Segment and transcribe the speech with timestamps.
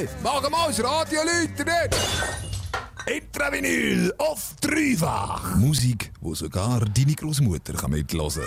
[0.00, 1.68] Hey, machen wir das Radio läuten
[3.06, 5.56] Intravinyl auf dreifach.
[5.56, 8.44] Musik, wo sogar deine Großmutter kann mitlosen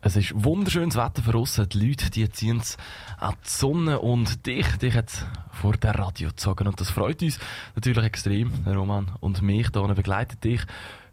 [0.00, 1.60] Es ist wunderschönes Wetter für uns.
[1.74, 2.78] Die Leute die ziehen es
[3.18, 5.10] an die Sonne und dich, dich hat
[5.52, 6.68] vor der Radio gezogen.
[6.68, 7.38] Und das freut uns
[7.74, 8.50] natürlich extrem.
[8.66, 10.62] Roman und mich hier begleitet dich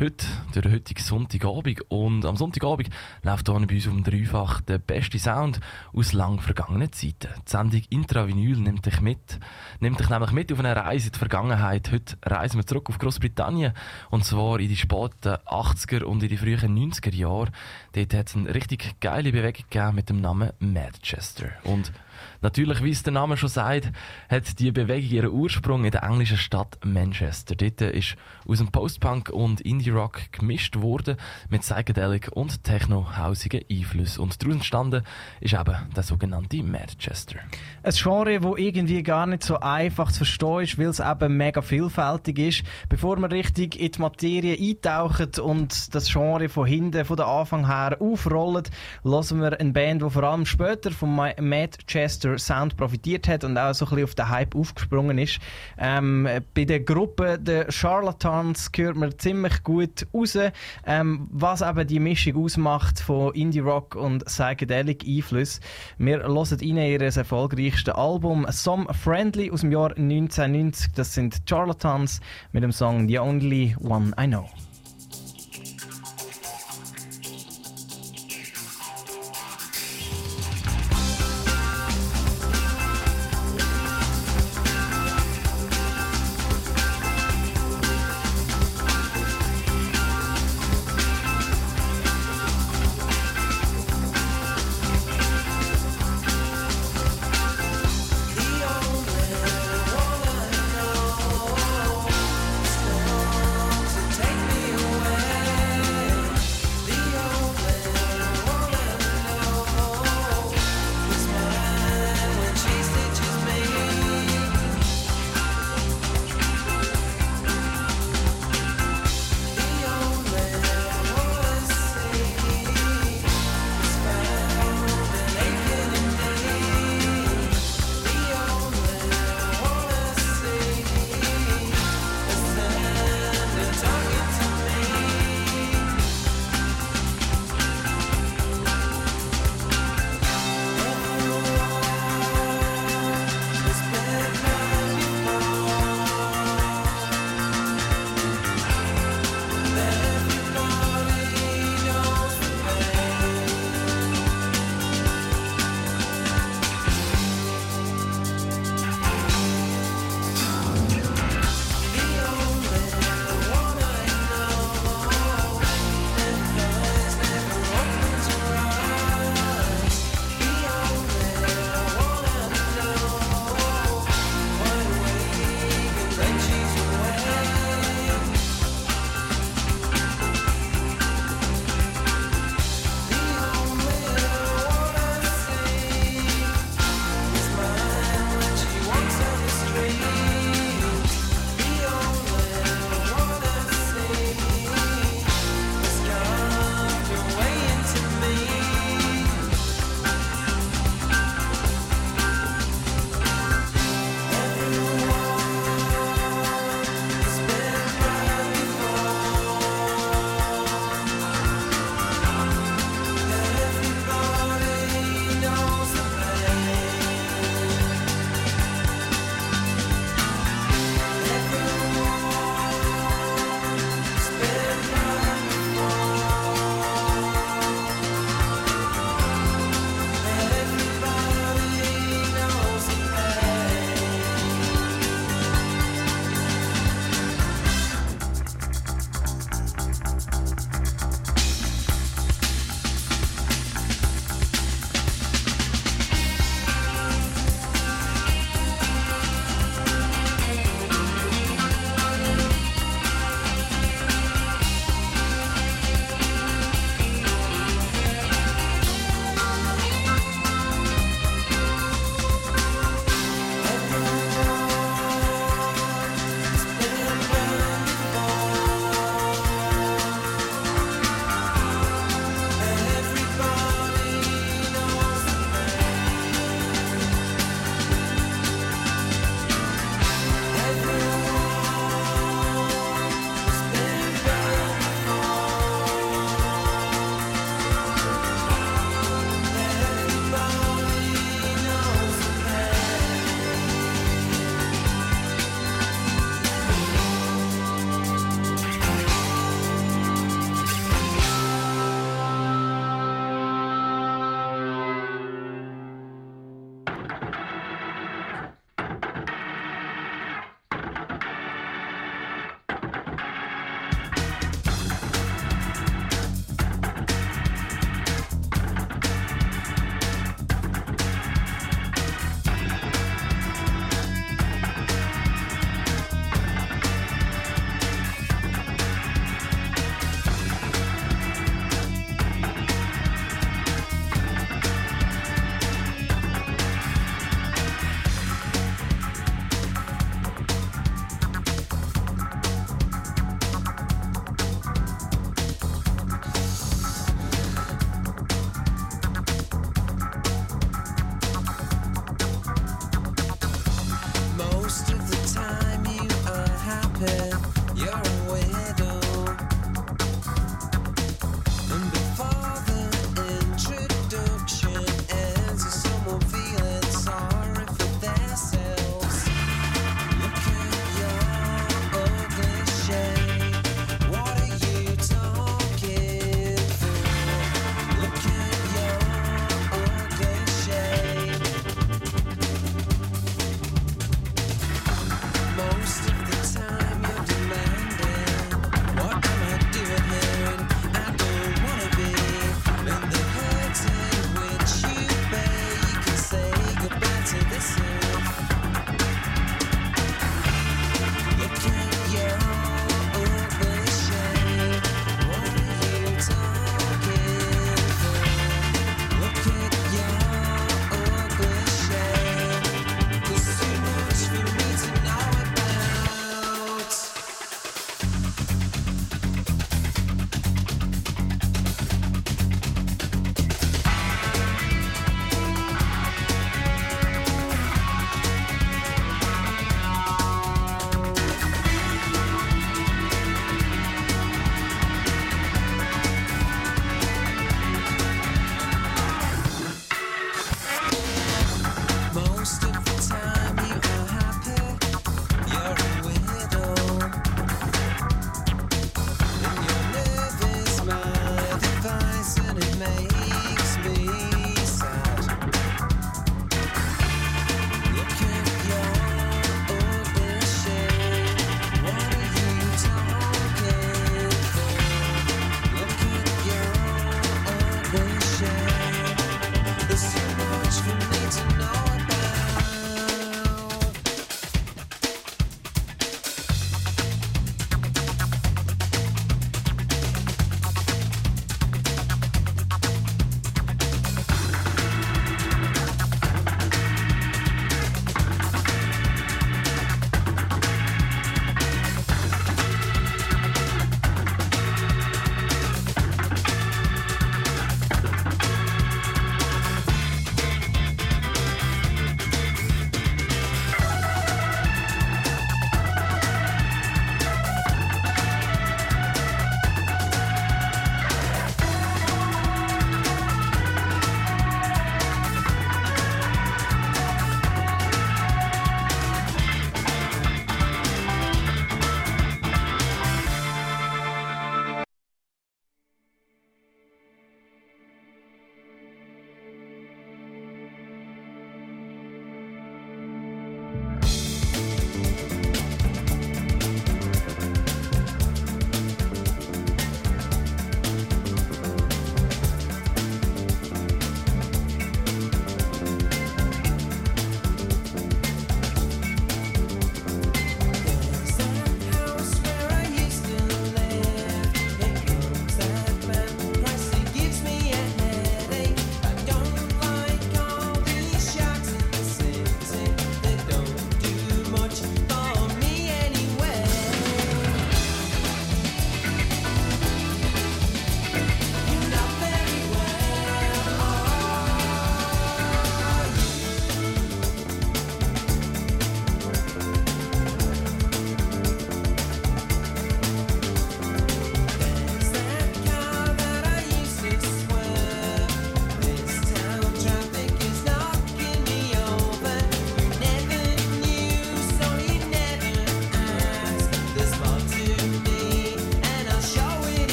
[0.00, 1.82] heute, durch den heutigen Sonntagabend.
[1.88, 2.90] Und am Sonntagabend
[3.22, 5.60] läuft hier bei uns um dreifach der beste Sound
[5.92, 7.28] aus lang vergangenen Zeiten.
[7.46, 9.38] Die Sendung Intravinyl nimmt dich mit,
[9.80, 11.90] nimmt dich nämlich mit auf eine Reise in die Vergangenheit.
[11.92, 13.72] Heute reisen wir zurück auf Großbritannien.
[14.10, 17.50] Und zwar in die späten 80er und in die frühen 90er Jahre.
[17.92, 21.50] Dort hat es eine richtig geile Bewegung gegeben mit dem Namen Manchester.
[21.64, 21.92] Und
[22.40, 23.90] Natürlich, wie es der Name schon sagt,
[24.28, 27.56] hat die Bewegung ihren Ursprung in der englischen Stadt Manchester.
[27.56, 28.14] Dort ist
[28.46, 31.16] aus dem Post-Punk und Indie-Rock gemischt worden
[31.48, 34.22] mit Psychedelic und Techno-hausigen Einflüssen.
[34.22, 35.02] Und daraus entstanden
[35.40, 37.40] ist eben der sogenannte Manchester.
[37.82, 41.60] Ein Genre, das irgendwie gar nicht so einfach zu verstehen ist, weil es eben mega
[41.60, 42.62] vielfältig ist.
[42.88, 47.66] Bevor wir richtig in die Materie eintauchen und das Genre von hinten, von der Anfang
[47.66, 48.64] her aufrollen,
[49.02, 53.56] hören wir eine Band, die vor allem später vom Manchester Manchester Sound profitiert hat und
[53.56, 55.38] auch so ein bisschen auf den Hype aufgesprungen ist.
[55.78, 60.38] Ähm, bei der Gruppe der Charlatans hört man ziemlich gut raus,
[60.86, 65.60] ähm, was eben die Mischung ausmacht von Indie Rock und Psychedelic Einfluss.
[65.98, 70.92] Wir hören rein ihr erfolgreichstes Album Some Friendly aus dem Jahr 1990.
[70.94, 72.20] Das sind Charlatans
[72.52, 74.48] mit dem Song The Only One I Know.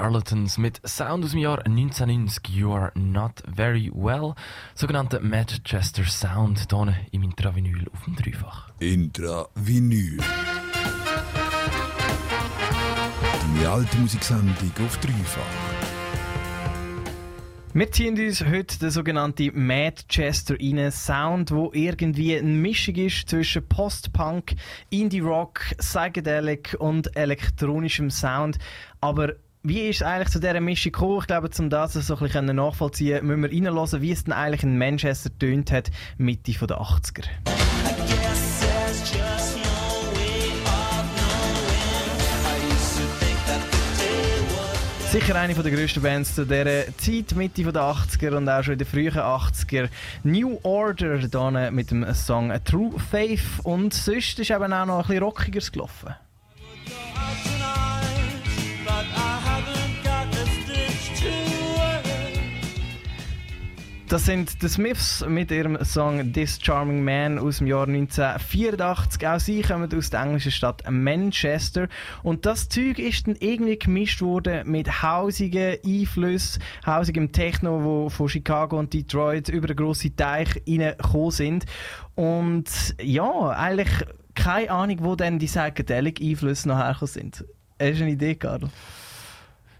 [0.00, 4.32] Charlatans mit Sound aus dem Jahr 1990, You Are Not Very Well,
[4.74, 8.70] sogenannte Manchester Sound, hier im Intravinyl auf dem Dreifach.
[8.78, 10.16] Intravinyl.
[13.42, 15.42] Deine alte Musiksendung auf Dreifach.
[17.74, 20.90] Wir ziehen uns heute den sogenannten Manchester rein.
[20.90, 24.54] Sound, wo irgendwie eine Mischung ist zwischen Post-Punk,
[24.88, 28.58] Indie-Rock, Psychedelic und elektronischem Sound.
[29.02, 31.18] Aber wie ist es eigentlich zu dieser Mischung gekommen?
[31.20, 34.62] Ich glaube, um das so ein bisschen nachvollziehen müssen wir reinhören, wie es denn eigentlich
[34.62, 37.24] in Manchester tönt hat, Mitte der 80er.
[45.10, 48.78] Sicher eine der grössten Bands zu dieser Zeit, Mitte der 80er und auch schon in
[48.78, 49.88] den frühen 80er.
[50.22, 55.06] New Order hier mit dem Song True Faith und sonst ist eben auch noch ein
[55.08, 56.14] bisschen rockiger gelaufen.
[64.10, 69.28] Das sind The Smiths mit ihrem Song This Charming Man aus dem Jahr 1984.
[69.28, 71.86] Auch sie kommen aus der englischen Stadt Manchester.
[72.24, 78.28] Und das Zeug ist dann irgendwie gemischt worden mit hausigen Einflüssen, hausigem Techno, wo von
[78.28, 81.66] Chicago und Detroit über den grossen Teich reingekommen sind.
[82.16, 82.66] Und
[83.00, 83.90] ja, eigentlich
[84.34, 87.44] keine Ahnung, wo dann die Psychedelic-Einflüsse noch hergekommen sind.
[87.80, 88.70] Hast du eine Idee, Karl?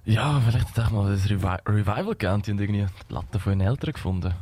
[0.04, 3.60] Ja, vielleicht hätte ich mal ein Revi Revival gegeben und irgendwie die Platte von ihren
[3.60, 4.34] Eltern gefunden.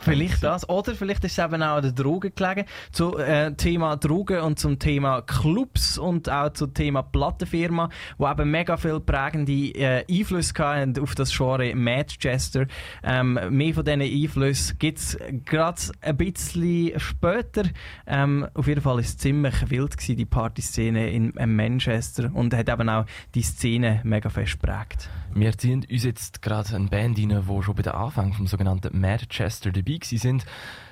[0.00, 0.68] Vielleicht das.
[0.68, 2.64] Oder vielleicht ist es eben auch an den Drogen gelegen.
[2.92, 7.88] Zum äh, Thema Drogen und zum Thema Clubs und auch zum Thema Plattenfirma,
[8.18, 12.66] wo eben mega viel prägende äh, Einflüsse hatten auf das Genre Manchester.
[13.02, 17.62] Ähm, mehr von diesen Einflüssen gibt es gerade ein bisschen später.
[18.06, 22.54] Ähm, auf jeden Fall war es ziemlich wild, gewesen, die Partyszene in, in Manchester und
[22.54, 25.08] hat eben auch die Szene mega fest geprägt.
[25.32, 28.98] Wir ziehen uns jetzt gerade eine Band rein, die schon bei den Anfängen vom sogenannten
[29.00, 30.44] Manchester dabei sind.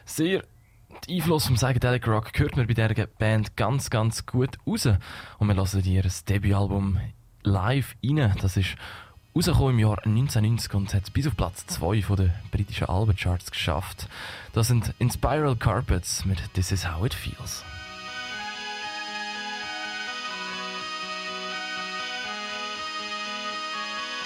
[0.04, 0.44] Sehr
[1.08, 4.88] Einfluss vom Psychedelic Rock hört man bei dieser Band ganz, ganz gut raus.
[5.38, 6.98] Und wir lassen ihr Debütalbum
[7.42, 8.34] live rein.
[8.40, 8.76] Das ist
[9.34, 14.08] rausgekommen im Jahr 1990 und hat bis auf Platz 2 der britischen Albencharts geschafft.
[14.52, 17.64] Das sind Inspiral Carpets mit This Is How It Feels.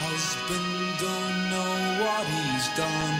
[0.04, 3.18] Husband don't know what he's done.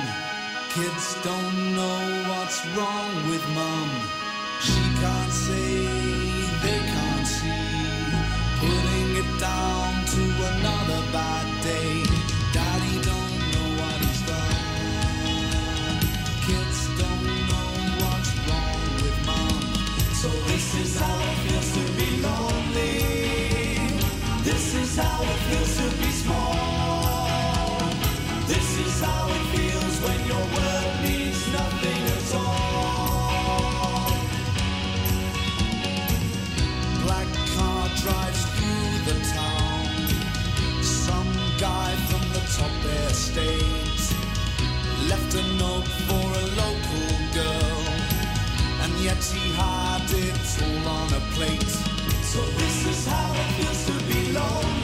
[0.75, 3.91] Kids don't know what's wrong with mom.
[4.67, 5.87] She can't say,
[6.65, 7.73] they can't see.
[8.63, 12.03] Putting it down to another bad day.
[12.57, 15.99] Daddy don't know what he's done.
[16.47, 17.71] Kids don't know
[18.03, 19.63] what's wrong with mom.
[20.21, 22.95] So this is how it feels to be lonely.
[24.43, 26.62] This is how it feels to be small.
[50.87, 51.73] On a plate.
[52.23, 54.82] So this is how it feels to be lonely.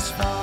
[0.00, 0.39] satisfied.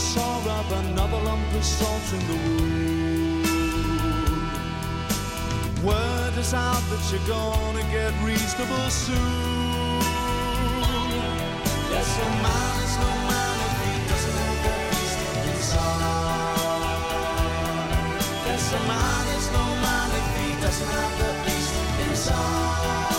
[0.00, 3.46] Saw rub another lump of salt in the wound.
[5.84, 10.00] Word is out that you're gonna get reasonable soon.
[11.92, 15.20] Yes, a man is no man if he doesn't have the beast
[15.50, 16.60] inside.
[18.46, 21.74] Yes, a man is no man if he doesn't have the beast
[22.08, 23.18] inside.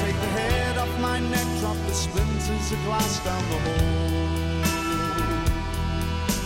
[0.00, 1.55] Take the head off my neck, the
[1.96, 4.26] splinters of glass down the hole.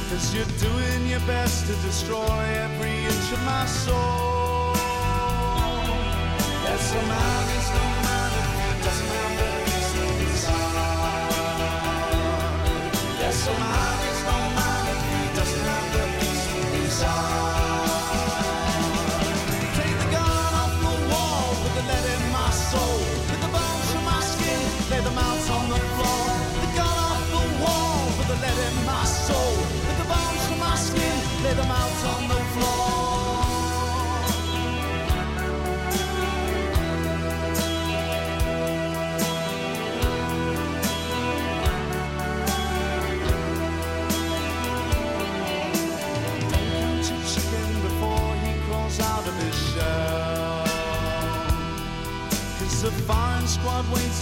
[0.08, 4.74] Cause you're doing your best to destroy every inch of my soul.
[6.64, 9.29] Yes, man if he doesn't have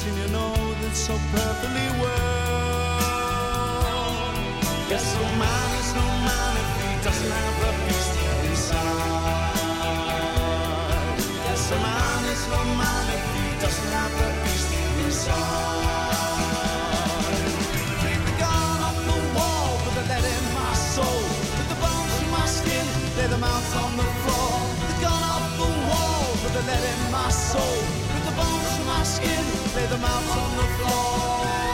[0.08, 2.28] squad you know that so perfectly well.
[4.88, 8.14] Yes, a man is no man if he doesn't have the beast
[8.48, 8.88] inside.
[11.44, 14.72] Yes, a man is no man if he doesn't have the beast
[15.04, 15.44] inside.
[18.02, 21.22] Take the gun off the wall, put the lead in my soul.
[21.56, 22.86] Put the bones in my skin,
[23.18, 24.52] lay them out on the floor.
[24.88, 27.78] The gun off the wall, put the lead in my soul.
[28.12, 31.67] Put the bones in my skin, lay them on the floor.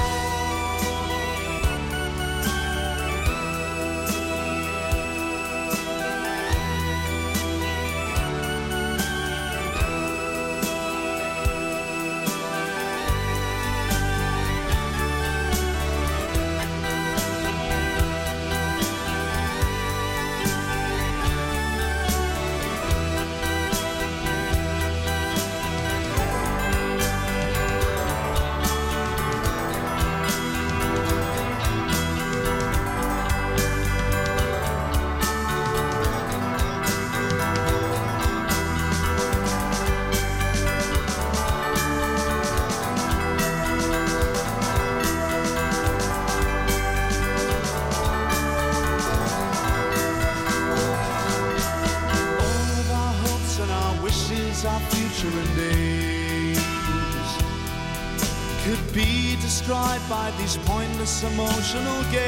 [61.75, 62.24] emotional game.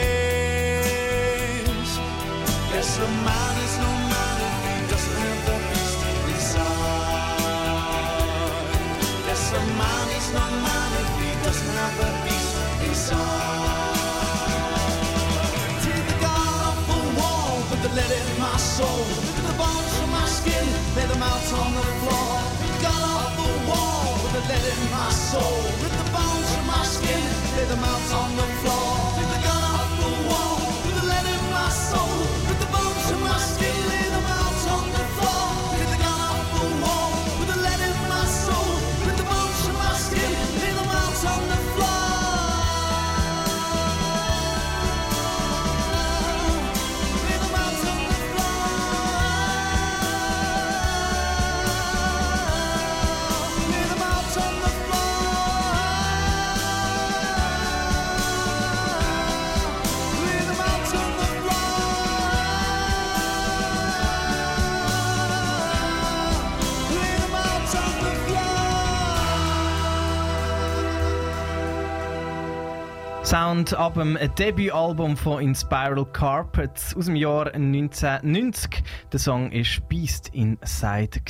[73.37, 78.83] Sound ab dem Debütalbum von Inspiral Carpets aus dem Jahr 1990.
[79.12, 81.20] Der Song ist Beast Inside.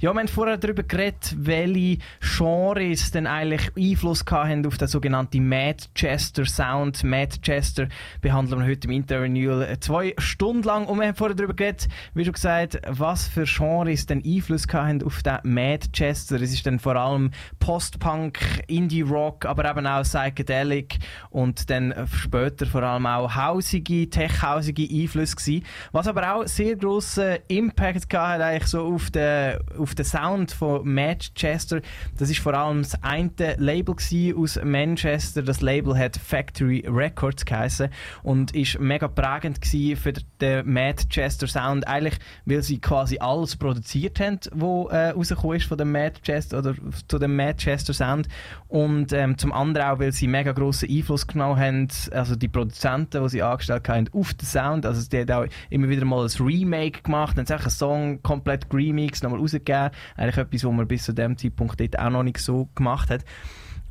[0.00, 5.48] Ja, wir haben vorher darüber geredet, welche Genres denn eigentlich Einfluss hatten auf den sogenannten
[5.48, 7.04] Manchester Sound.
[7.04, 7.86] Manchester
[8.20, 10.86] behandeln wir heute im Interview zwei Stunden lang.
[10.86, 15.04] Und wir haben vorher darüber geredet, wie schon gesagt, was für Genres denn Einfluss hatten
[15.04, 16.34] auf den Manchester.
[16.42, 20.98] Es ist dann vor allem Post-Punk, Indie-Rock, aber eben auch Psychedelic
[21.30, 25.64] und dann später vor allem auch hausige, tech-hausige Einflüsse gewesen.
[25.92, 30.52] Was aber auch sehr grossen Impact gehabt hat eigentlich so auf den, auf den Sound
[30.52, 31.80] von Manchester.
[32.18, 33.94] Das ist vor allem das eine Label
[34.36, 35.42] aus Manchester.
[35.42, 37.88] Das Label hat Factory Records geheißen
[38.22, 41.86] und ist mega prägend für den Manchester Sound.
[41.86, 46.74] Eigentlich, weil sie quasi alles produziert haben, was äh, rausgekommen ist von dem Manchester oder
[47.08, 48.28] zu dem Manchester Sound.
[48.68, 53.22] Und ähm, zum anderen auch, weil sie mega grossen Einfluss genommen haben, also die Produzenten,
[53.22, 54.86] die sie angestellt haben, auf den Sound.
[54.86, 59.22] Also die haben auch immer wieder mal ein Remake gemacht, dann einen Song komplett remix
[59.22, 59.90] nochmal rausgegeben.
[60.16, 63.24] Eigentlich etwas, was man bis zu dem Zeitpunkt dort auch noch nicht so gemacht hat.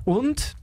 [0.06, 0.56] Und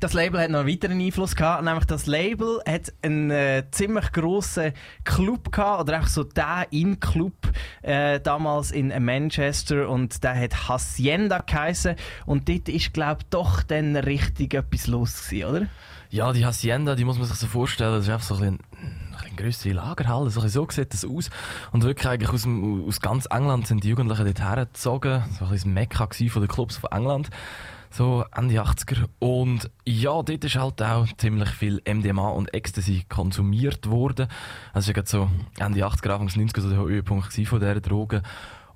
[0.00, 4.12] das Label hat noch einen weiteren Einfluss gehabt, nämlich das Label hat einen äh, ziemlich
[4.12, 4.72] grossen
[5.04, 7.34] Club gehabt, oder einfach so der In-Club
[7.82, 13.62] äh, damals in Manchester und der hat Hacienda geheißen und dort ist glaube ich doch
[13.62, 15.66] dann richtig etwas los gewesen, oder?
[16.10, 18.58] Ja, die Hacienda, die muss man sich so vorstellen, das ist einfach so ein
[19.22, 21.30] eine grössere Lagerhalle, so, so sieht das aus.
[21.72, 22.46] Und wirklich eigentlich aus,
[22.88, 26.76] aus ganz England sind die Jugendlichen dort hergezogen, so ein bisschen Mekka von den Clubs
[26.76, 27.30] von England
[27.90, 29.06] so Ende 80er.
[29.18, 34.28] Und ja, dort ist halt auch ziemlich viel MDMA und Ecstasy konsumiert worden.
[34.72, 38.22] Also war so Ende 80er, Anfang 90er so der Höhepunkt von dieser Drogen.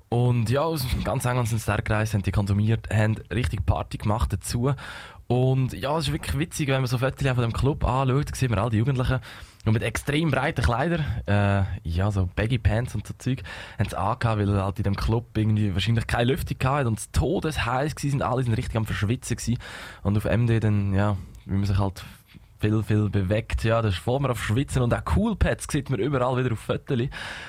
[0.09, 3.97] Und ja, aus ganz England sind sie da gereist, haben die konsumiert, haben richtig Party
[3.97, 4.73] gemacht dazu.
[5.27, 8.49] Und ja, es ist wirklich witzig, wenn man so Fotos von dem Club anschaut, sieht
[8.49, 9.19] man all die Jugendlichen
[9.65, 13.41] und mit extrem breiten Kleidern, äh, ja, so Baggy Pants und so Zeug,
[13.79, 17.11] haben sie angehabt, weil halt in dem Club irgendwie wahrscheinlich keine Lüftung hatten und es
[17.11, 19.57] todesheiß waren, alle sind richtig am Verschwitzen gewesen.
[20.03, 22.03] Und auf MD dann, ja, wie man sich halt
[22.65, 23.63] viel, viel bewegt.
[23.63, 26.59] Ja, das ist voll mal auf Schwitzen und auch Coolpads sieht man überall wieder auf
[26.59, 26.99] Fotos,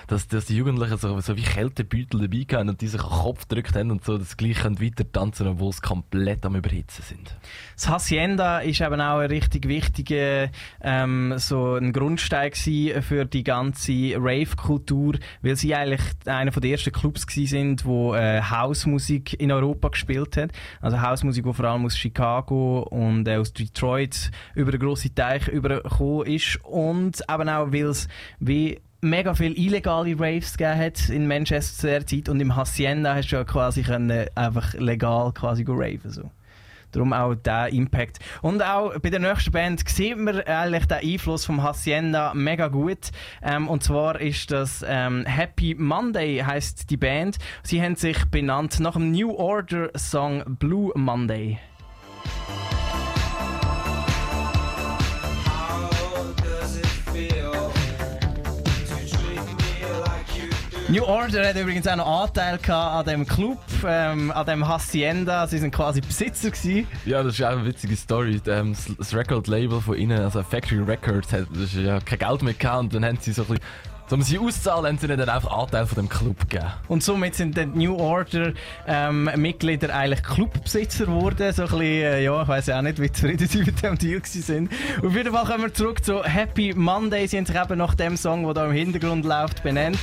[0.07, 3.75] dass, dass die Jugendlichen so, so wie Kältebeutel dabei haben und die sich Kopf gedrückt
[3.77, 7.35] haben und so das gleich weiter tanzen, obwohl sie komplett am Überhitzen sind.
[7.75, 10.51] Das Hacienda ist eben auch ein richtig wichtiger
[10.83, 17.27] ähm, so ein Grundstein für die ganze Rave-Kultur, weil sie eigentlich einer der ersten Clubs
[17.29, 20.51] sind, wo äh, Hausmusik in Europa gespielt hat.
[20.81, 25.49] Also Hausmusik, die vor allem aus Chicago und äh, aus Detroit über eine grosse Teich
[25.49, 28.09] übergekommen ist und eben auch, weil es
[28.41, 33.15] wie mega viele illegale Raves gegeben hat in Manchester zu der Zeit und im Hacienda
[33.15, 36.31] hast du ja quasi können einfach legal quasi raven so.
[36.93, 38.21] Darum auch der Impact.
[38.43, 43.11] Und auch bei der nächsten Band sieht man eigentlich den Einfluss vom Hacienda mega gut.
[43.43, 47.37] Ähm, und zwar ist das ähm, Happy Monday heißt die Band.
[47.63, 51.59] Sie haben sich benannt nach dem New Order Song Blue Monday.
[60.89, 65.45] New Order hat übrigens auch noch Anteil an dem Club, ähm, an dem Hacienda.
[65.49, 66.87] Sie sind quasi Besitzer gewesen.
[67.05, 68.41] Ja, das ist auch eine witzige Story.
[68.47, 72.95] Ähm, das Record-Label von ihnen, also Factory Records, hat ja kein Geld mehr gehabt und
[72.95, 73.65] dann haben sie so ein bisschen
[74.13, 76.71] um sie auszahlen, haben sie dann einfach Anteil von dem Club gegeben.
[76.89, 78.53] Und somit sind die New Order
[78.87, 81.53] ähm, Mitglieder eigentlich Clubbesitzer geworden.
[81.53, 84.21] So ein bisschen, äh, ja, ich weiß auch nicht, wie zufrieden sie mit dem Deal
[84.25, 84.71] sind.
[85.05, 87.27] Auf jeden Fall kommen wir zurück zu Happy Monday.
[87.27, 89.99] Sie haben sich eben nach dem Song, der da im Hintergrund läuft, benannt.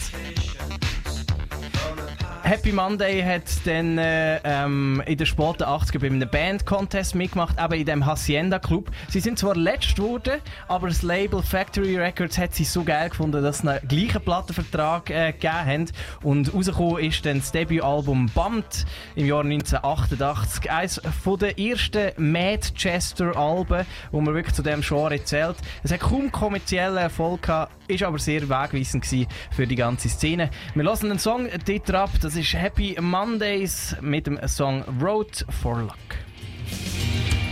[2.46, 7.74] Happy Monday hat dann äh, ähm, in den späten 80er bei einem Band-Contest mitgemacht, eben
[7.74, 8.92] in dem Hacienda Club.
[9.08, 13.42] Sie sind zwar letzt geworden, aber das Label Factory Records hat sie so geil gefunden,
[13.42, 15.86] dass sie einen gleichen Plattenvertrag äh, gegeben haben.
[16.22, 20.70] Und rausgekommen ist dann das Debütalbum Bummed im Jahr 1988.
[20.70, 25.56] Eines den ersten Manchester-Alben, wo man wirklich zu dem Genre zählt.
[25.82, 29.06] Es hat kaum kommerziellen Erfolg gehabt, ist aber sehr wegweisend
[29.52, 30.50] für die ganze Szene.
[30.76, 35.82] Wir lassen den Song dort ab, das ist Happy Mondays mit dem Song Road for
[35.82, 37.43] Luck.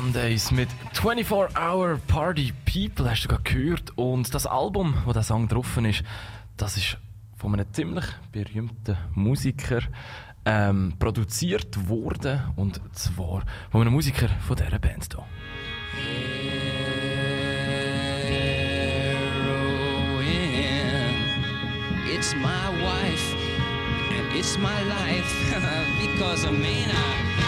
[0.00, 3.98] Mondays mit 24 Hour Party People hast du gerade gehört.
[3.98, 6.04] Und das Album, wo der Song drauf ist,
[6.56, 6.98] das ist
[7.36, 9.80] von einem ziemlich berühmten Musiker
[10.44, 12.40] ähm, produziert worden.
[12.54, 13.42] Und zwar
[13.72, 15.24] von einem Musiker von dieser Band hier.
[18.20, 18.68] Heroin.
[22.14, 23.34] It's my wife
[24.16, 25.34] and it's my life
[26.00, 27.47] because to my vein.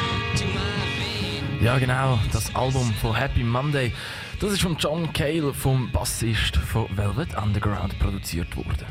[1.61, 3.93] Ja, genau, das Album von Happy Monday.
[4.41, 8.87] Das ist von John Cale, vom Bassist von Velvet Underground, produziert worden.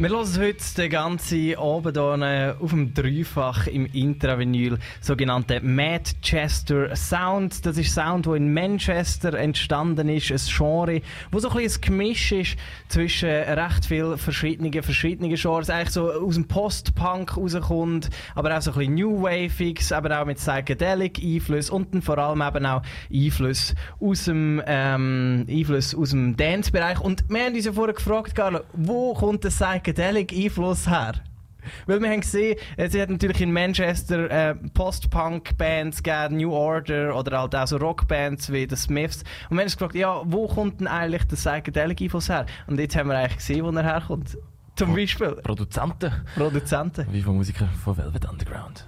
[0.00, 7.66] Wir hören heute den ganzen Abend hier auf dem Dreifach im Intravinyl sogenannten Manchester Sound.
[7.66, 11.00] Das ist Sound, der in Manchester entstanden ist, ein Genre,
[11.32, 16.12] wo so ein bisschen ein Gemisch ist zwischen recht vielen verschiedenen, verschiedenen Genres, eigentlich so
[16.12, 21.18] aus dem Post-Punk rauskommt, aber auch so ein bisschen New Waviges, aber auch mit Psychedelic
[21.20, 22.82] Einfluss und dann vor allem eben auch
[23.12, 27.00] Einfluss aus dem, ähm, Einfluss aus dem Dance-Bereich.
[27.00, 31.14] Und wir haben uns ja vorher gefragt, Carlo, wo kommt der Psychedelic Einfluss her?
[31.86, 37.40] Weil wir haben gesehen, es hat natürlich in Manchester äh, Post-Punk-Bands gegeben, New Order oder
[37.40, 39.22] halt auch so Rockbands wie The Smiths.
[39.50, 42.46] Und wir haben uns gefragt, ja, wo kommt denn eigentlich der Psychedelic Einfluss her?
[42.66, 44.38] Und jetzt haben wir eigentlich gesehen, wo er herkommt.
[44.76, 47.06] Zum Beispiel Produzenten, Produzenten.
[47.12, 48.86] wie von Musikern von Velvet Underground.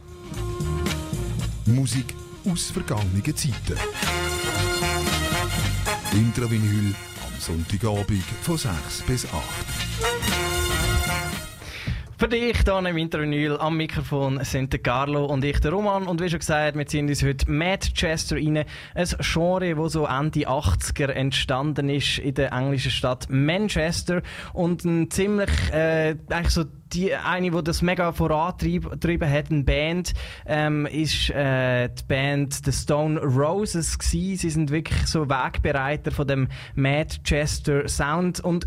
[1.67, 2.15] Musik
[2.49, 3.77] aus vergangenen Zeiten.
[6.13, 6.95] Intravinyl
[7.25, 10.20] am Sonntagabend von 6 bis 8.
[12.21, 16.07] Für dich hier im Intervinyl am Mikrofon sind der Carlo und ich, der Roman.
[16.07, 18.59] Und wie schon gesagt, wir ziehen uns heute Manchester rein.
[18.95, 24.21] Ein Genre, das so Ende 80er entstanden ist in der englischen Stadt Manchester.
[24.53, 30.13] Und ein ziemlich, äh, eigentlich so die, eine, die das mega vorantrieben hat, eine Band,
[30.45, 34.37] ähm, ist äh, die Band The Stone Roses gewesen.
[34.37, 38.67] Sie sind wirklich so Wegbereiter von dem Manchester Sound und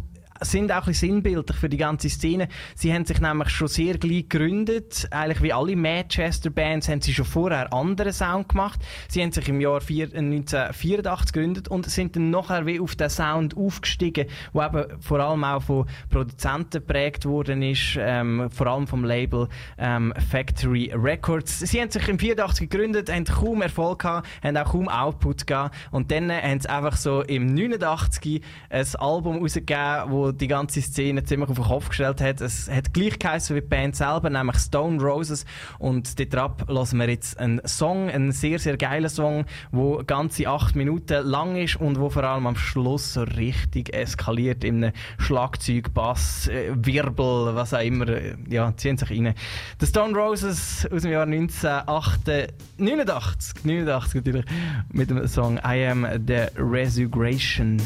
[0.52, 2.48] sind auch ein sinnbildlich für die ganze Szene.
[2.76, 5.08] Sie haben sich nämlich schon sehr gleich gegründet.
[5.12, 8.80] Eigentlich wie alle Manchester-Bands haben sie schon vorher anderen Sound gemacht.
[9.08, 12.96] Sie haben sich im Jahr vier, äh, 1984 gegründet und sind dann nachher wie auf
[12.96, 18.68] den Sound aufgestiegen, der eben vor allem auch von Produzenten geprägt worden ist, ähm, vor
[18.68, 21.60] allem vom Label ähm, Factory Records.
[21.60, 25.76] Sie haben sich im 84 gegründet, haben kaum Erfolg gehabt, haben auch kaum Output gehabt
[25.92, 31.24] und dann haben sie einfach so im 89 ein Album rausgegeben, wo die ganze Szene
[31.24, 32.42] ziemlich auf den Kopf gestellt hat.
[32.42, 35.46] Es hat gleich geheißen wie die Band selber, nämlich Stone Roses.
[35.80, 40.48] Und dort ab lassen wir jetzt einen Song, einen sehr, sehr geilen Song, der ganze
[40.48, 44.94] acht Minuten lang ist und wo vor allem am Schluss so richtig eskaliert in einem
[45.18, 48.06] Schlagzeug, Bass, äh, Wirbel, was auch immer.
[48.50, 49.34] Ja, ziehen sich rein.
[49.80, 54.46] The Stone Roses aus dem Jahr 1989, 89 natürlich,
[54.92, 57.82] mit dem Song I Am the Resurrection.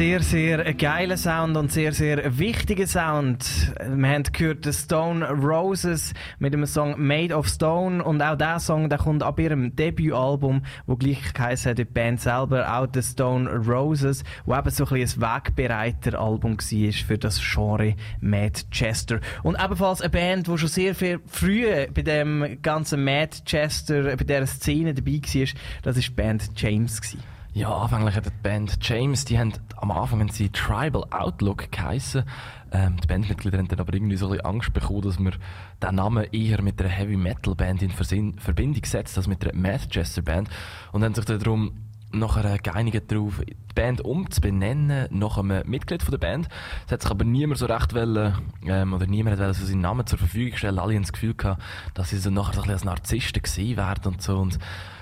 [0.00, 3.74] Sehr, sehr geiler Sound und sehr, sehr wichtiger Sound.
[3.86, 8.60] Wir haben gehört The Stone Roses mit dem Song Made of Stone und auch der
[8.60, 13.02] Song, der kommt ab ihrem Debütalbum, wo gleich geheißen hat, die Band selber, auch The
[13.02, 19.20] Stone Roses, wo eben so ein bisschen ein Wegbereiter-Album war für das Genre Manchester.
[19.42, 24.46] Und ebenfalls eine Band, die schon sehr viel früher bei dem ganzen Manchester, bei dieser
[24.46, 25.46] Szene dabei war,
[25.82, 27.02] das war die Band James.
[27.02, 27.39] Gewesen.
[27.52, 32.22] Ja, anfänglich hat die Band James, die haben am Anfang haben sie Tribal Outlook geheissen.
[32.70, 35.34] Ähm, die Bandmitglieder haben dann aber irgendwie so ein bisschen Angst bekommen, dass man
[35.82, 39.58] den Namen eher mit einer Heavy Metal Band in Versin Verbindung setzt, als mit einer
[39.58, 40.48] Manchester Band.
[40.92, 41.72] Und haben sich dann darum
[42.12, 46.48] nachher geeinigt darauf, die Band umzubenennen nach einem Mitglied von der Band.
[46.86, 48.32] Es hat sich aber niemand so recht wollen,
[48.64, 50.78] ähm, oder niemand hat so seinen Namen zur Verfügung stellen.
[50.78, 51.60] Alle haben das Gefühl gehabt,
[51.94, 54.38] dass sie so nachher so ein bisschen als Narzissten gesehen werden und so.
[54.38, 54.60] Und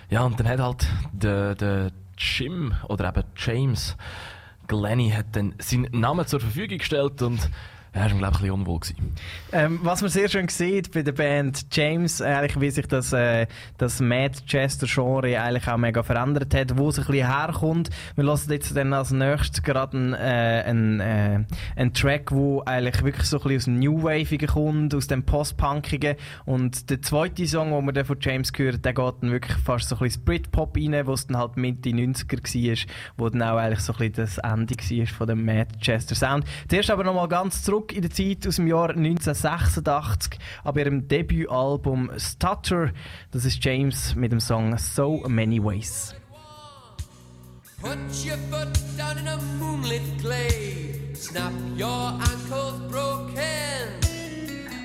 [0.09, 3.97] ja, und dann hat halt der, der Jim oder eben James
[4.67, 7.51] Glenny hat dann seinen Namen zur Verfügung gestellt und
[7.93, 8.79] er war, glaube ich, ein unwohl.
[9.53, 13.47] Ähm, was man sehr schön sieht bei der Band James, eigentlich wie sich das, äh,
[13.79, 17.91] das Mad Chester Genre eigentlich auch mega verändert hat, wo es ein bisschen herkommt.
[18.15, 21.01] Wir lassen jetzt dann als nächstes gerade einen, äh, einen,
[21.77, 25.25] äh, Track, wo eigentlich wirklich so ein bisschen aus dem New Waveigen kommt, aus dem
[25.25, 26.17] Post-Punkigen.
[26.45, 29.89] Und der zweite Song, den wir dann von James gehört, der geht dann wirklich fast
[29.89, 33.57] so ein bisschen Britpop rein, wo es dann halt Mitte 90er war, wo dann auch
[33.57, 36.45] eigentlich so ein bisschen das Ende war von dem Mad Chester Sound.
[36.69, 42.11] Zuerst aber nochmal ganz zurück in der Zeit aus dem Jahr 1986, ab ihrem Debütalbum
[42.17, 42.93] Stutter.
[43.31, 46.15] Das ist James mit dem Song So Many Ways.
[47.81, 51.17] Put your foot down in a moonlit glade.
[51.17, 53.39] Snap your ankles broken.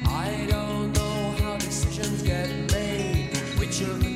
[0.05, 3.31] I don't know how decisions get made.
[3.57, 4.12] Which of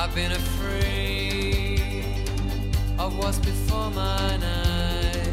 [0.00, 2.04] I've been afraid
[3.00, 5.26] of what's before mine eyes.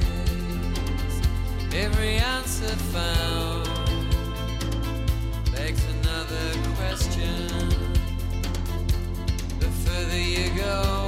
[1.71, 3.69] Every answer found
[5.51, 6.47] begs another
[6.77, 7.47] question.
[9.59, 11.04] The further you go.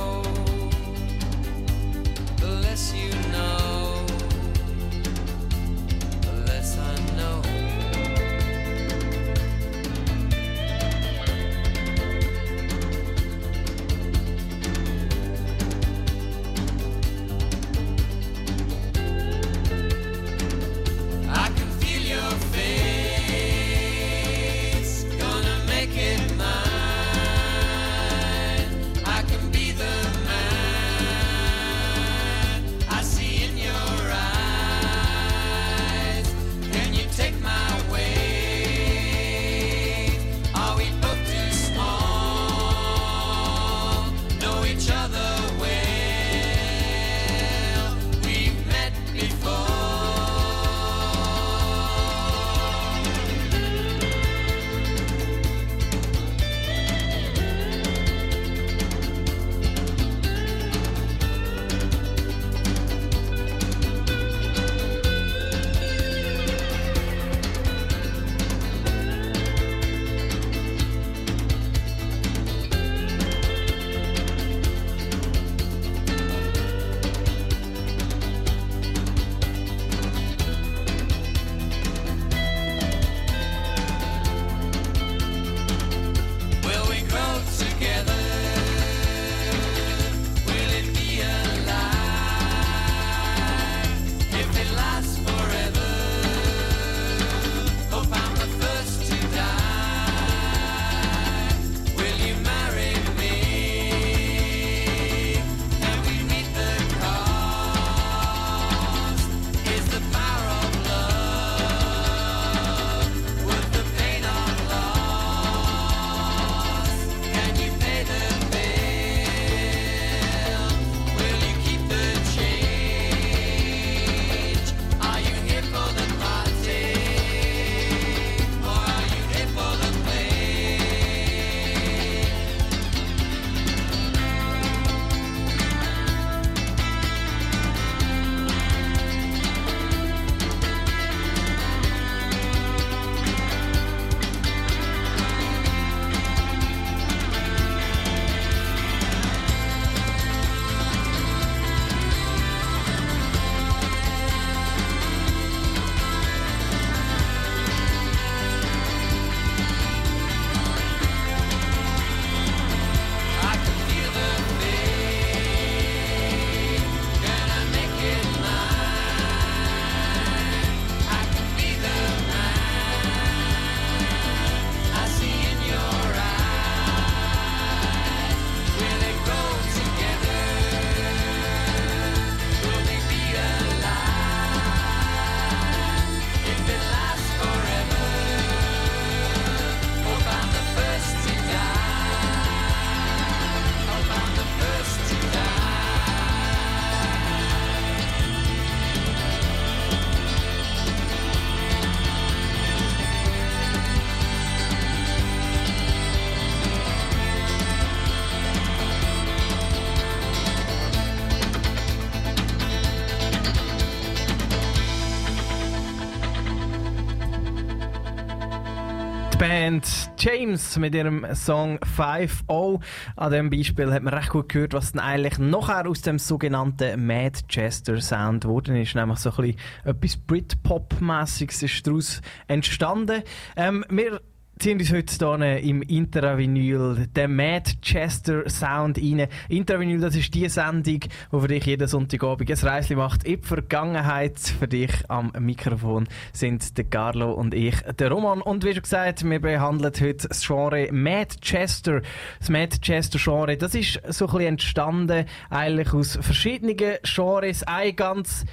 [219.47, 222.81] Band James mit ihrem Song 5-0.
[223.15, 227.07] An diesem Beispiel hat man recht gut gehört, was dann eigentlich nachher aus dem sogenannten
[227.07, 228.93] Madchester Sound geworden ist.
[228.93, 233.23] Nämlich so ein bisschen etwas Britpop-mässiges ist daraus entstanden.
[233.55, 234.19] Ähm, wir
[234.59, 239.27] ziehen uns heute hier im Intravinyl den Manchester Sound rein.
[239.49, 243.47] Intravinyl, das ist die Sendung, die für dich jeden Sonntagabend ein Reisli macht in die
[243.47, 244.39] Vergangenheit.
[244.39, 248.41] Für dich am Mikrofon sind der Carlo und ich, der Roman.
[248.41, 252.01] Und wie schon gesagt, wir behandeln heute das Genre Manchester.
[252.39, 257.63] Das Manchester-Genre, das ist so ein bisschen entstanden eigentlich aus verschiedenen Genres.
[257.63, 258.45] Ein ganz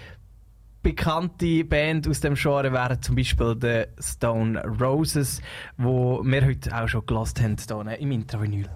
[0.84, 5.40] bekannte Band aus dem Genre wären zum Beispiel die Stone Roses,
[5.78, 8.68] wo wir heute auch schon gelost haben hier im Intravinyl.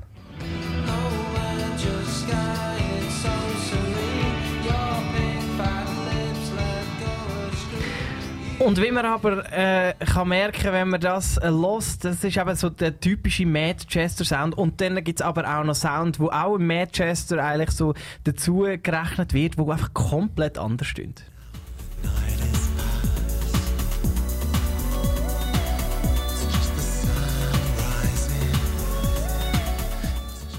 [8.59, 12.71] Und wie man aber äh, kann merken, wenn man das äh, das ist eben so
[12.71, 14.59] der typische Manchester Sound.
[14.59, 17.95] Und dann gibt es aber auch noch Sound, wo auch im Manchester eigentlich so
[18.25, 21.28] dazu gerechnet wird, wo einfach komplett anders stimmt.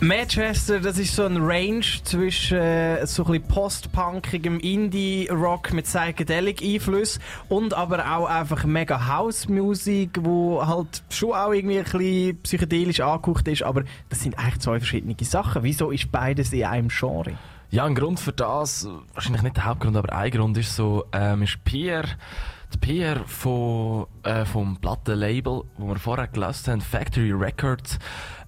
[0.01, 7.19] Manchester, das ist so ein Range zwischen äh, so ein bisschen postpunkigem Indie-Rock mit Psychedelic-Einfluss
[7.49, 13.49] und aber auch einfach mega House-Musik, wo halt schon auch irgendwie ein bisschen psychedelisch angehaucht
[13.49, 15.63] ist, aber das sind eigentlich zwei verschiedene Sachen.
[15.63, 17.37] Wieso ist beides in einem Genre?
[17.71, 21.43] Ja, ein Grund für das, wahrscheinlich nicht der Hauptgrund, aber ein Grund ist so, ähm,
[21.43, 22.07] ist Pierre,
[22.73, 27.99] der Pierre von, äh, vom Plattenlabel, wo wir vorher gelesen haben, Factory Records,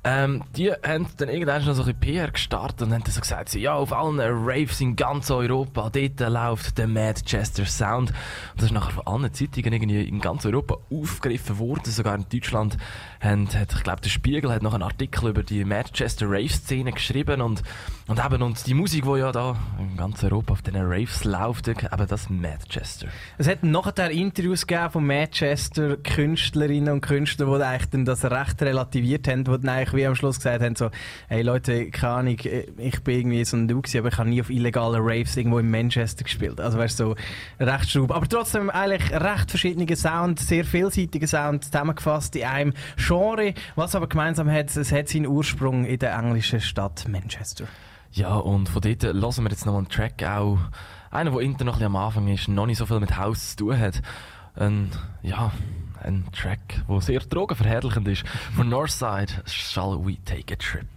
[0.03, 3.49] ähm, die haben dann irgendwann noch so ein PR gestartet und haben dann so gesagt,
[3.49, 8.09] so, ja, auf allen Raves in ganz Europa, dort läuft der Manchester Sound.
[8.09, 8.15] Und
[8.55, 12.77] das ist nachher von allen Zeitungen irgendwie in ganz Europa aufgegriffen worden, sogar in Deutschland
[13.21, 17.41] haben, hat, ich glaube, der Spiegel hat noch einen Artikel über die Manchester Rave-Szene geschrieben
[17.41, 17.61] und,
[18.07, 21.67] und eben, und die Musik, die ja da in ganz Europa auf den Raves läuft,
[21.67, 23.07] eben das Manchester.
[23.37, 28.61] Es hat nachher Interviews gegeben von Manchester Künstlerinnen und Künstlern, die eigentlich dann das recht
[28.61, 30.89] relativiert haben, die dann eigentlich wie am Schluss gesagt haben, so,
[31.27, 34.49] hey Leute, keine Ahnung, ich bin irgendwie so ein gewesen, aber ich habe nie auf
[34.49, 36.59] illegalen Raves irgendwo in Manchester gespielt.
[36.59, 37.15] Also weißt du, so
[37.59, 38.11] recht schraub.
[38.11, 42.73] Aber trotzdem eigentlich recht verschiedene Sound, sehr vielseitige Sound zusammengefasst in einem
[43.11, 43.53] Genre.
[43.75, 47.65] Was aber gemeinsam hat, es hat seinen Ursprung in der englischen Stadt Manchester.
[48.13, 50.59] Ja, und von dort hören wir jetzt noch einen Track auch.
[51.09, 53.51] Einer, der Inter noch ein bisschen am Anfang ist, noch nicht so viel mit Haus
[53.51, 54.01] zu tun hat.
[54.55, 54.91] Ein,
[55.23, 55.51] ja,
[56.01, 58.25] ein Track, der sehr drogenverherrlichend ist.
[58.55, 60.87] Von Northside, Shall We Take a Trip?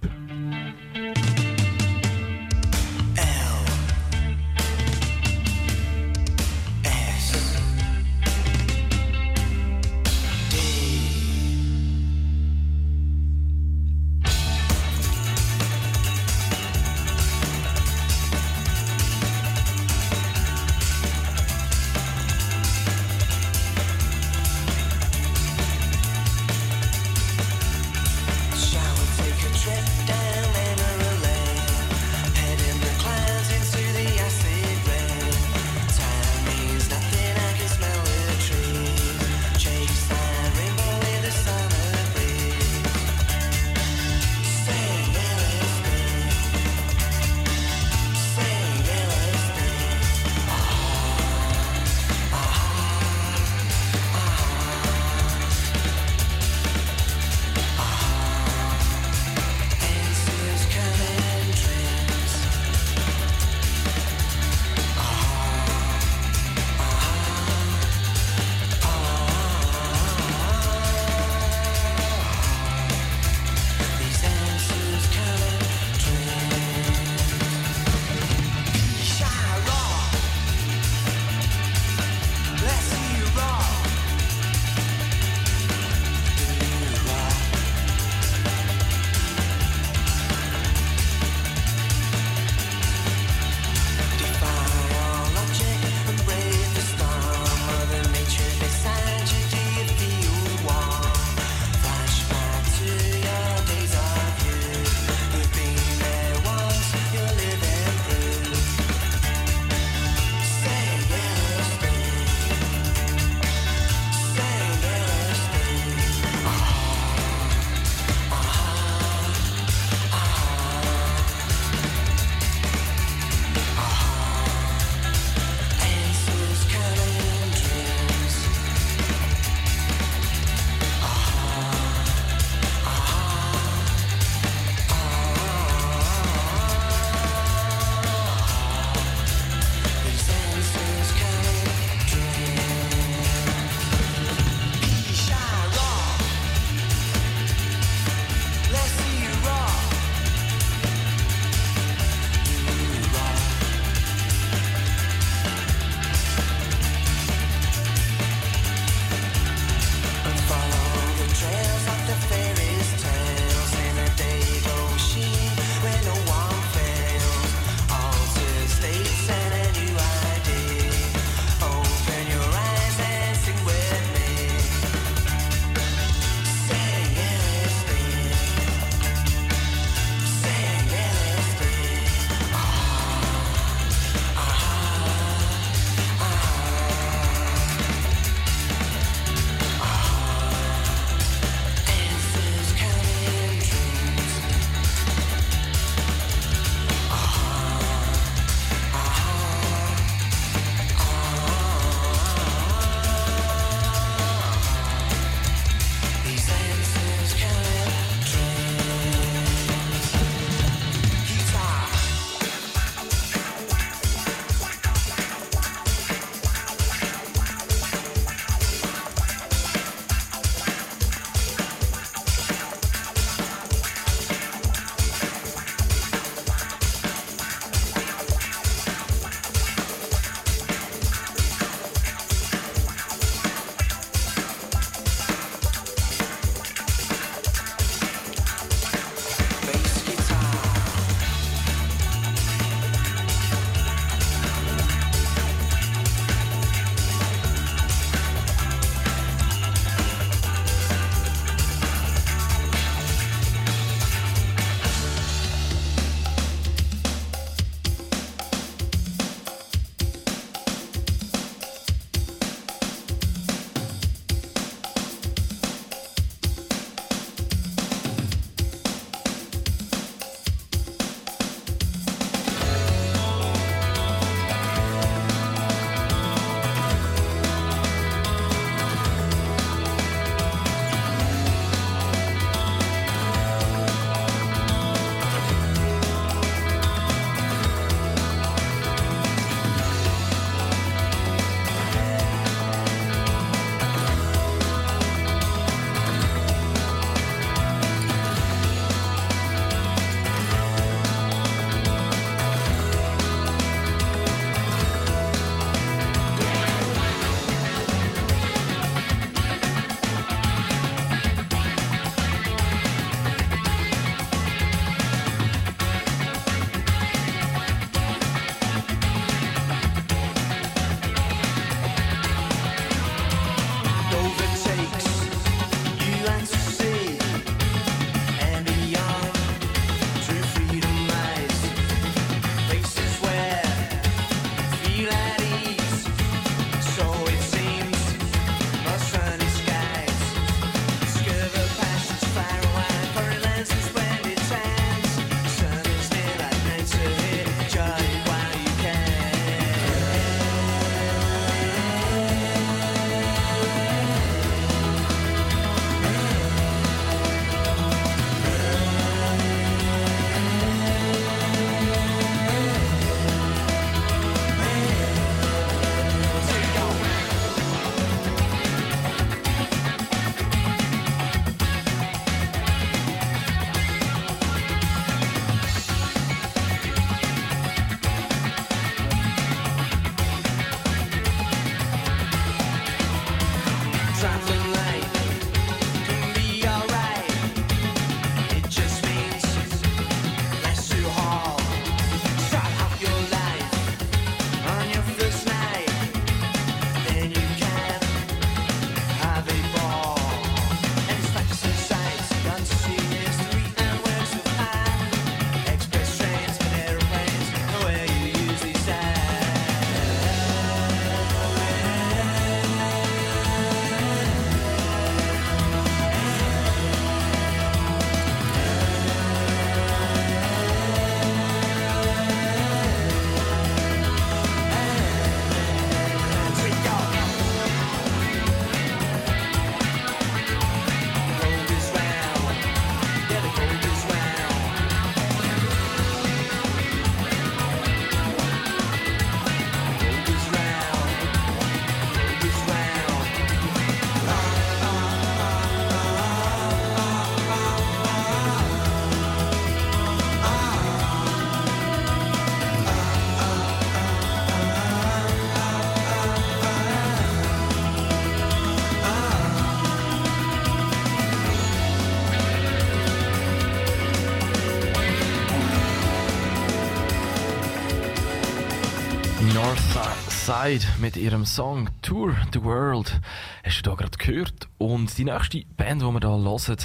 [470.54, 473.20] Side mit ihrem Song Tour the World.
[473.64, 474.68] Hast du da gerade gehört?
[474.78, 476.76] Und die nächste Band, die wir hier hören,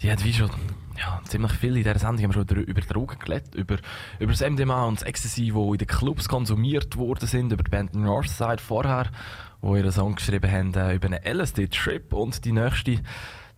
[0.00, 0.48] die hat wie schon
[0.96, 3.76] ja, ziemlich viel in dieser Sendung haben wir schon über Drogen geredet, über,
[4.20, 7.70] über das MDMA und das Ecstasy, die in den Clubs konsumiert worden sind, über die
[7.70, 9.10] Band Northside vorher,
[9.60, 13.00] wo ihren Song geschrieben haben, äh, über einen LSD-Trip und die nächste,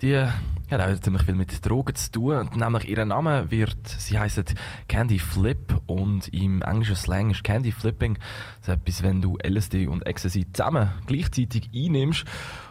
[0.00, 0.26] die
[0.72, 2.50] äh, hat auch ziemlich viel mit Drogen zu tun.
[2.54, 4.54] Nämlich ihr Name wird, sie heisst
[4.88, 8.18] Candy Flip und im englischen Slang ist Candy Flipping
[8.60, 12.24] so etwas, wenn du LSD und Ecstasy zusammen gleichzeitig einnimmst.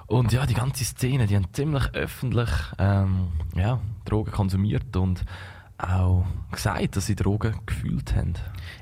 [0.08, 5.24] Und ja, die ganze Szene, die haben ziemlich öffentlich ähm, ja, Drogen konsumiert und
[5.84, 8.34] auch gesagt, dass sie Drogen gefühlt haben.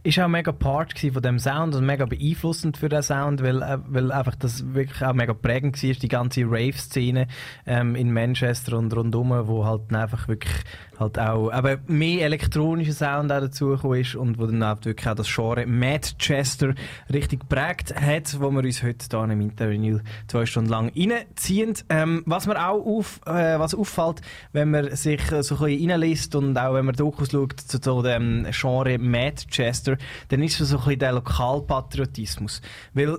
[0.04, 3.78] ist auch mega Part von dem Sound und mega beeinflussend für den Sound, weil, äh,
[3.88, 7.28] weil einfach das wirklich auch mega prägend war, die ganze Rave-Szene
[7.66, 10.54] ähm, in Manchester und rundum, wo halt einfach wirklich
[11.00, 15.16] halt auch eben mehr elektronischer Sound auch dazugekommen ist und wo dann auch wirklich auch
[15.16, 16.74] das Genre Manchester
[17.12, 21.74] richtig geprägt hat, wo wir uns heute hier im Interview zwei Stunden lang reinziehen.
[21.90, 24.22] Ähm, was mir auch auf, äh, was auffällt,
[24.52, 28.48] wenn man sich so ein bisschen reinliest und auch wenn man Dokus schaut zu dem
[28.52, 29.98] Genre Manchester,
[30.30, 32.62] dann ist es so ein bisschen der Lokalpatriotismus.
[32.94, 33.18] Weil